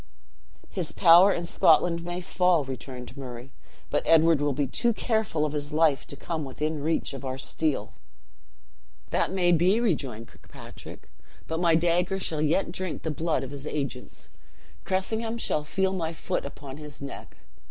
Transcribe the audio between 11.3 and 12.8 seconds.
"but my dagger shall yet